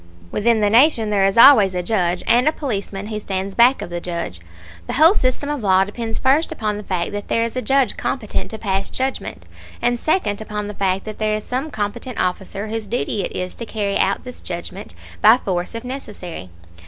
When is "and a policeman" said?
2.25-3.05